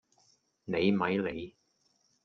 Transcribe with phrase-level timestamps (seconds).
[0.65, 1.55] 你咪理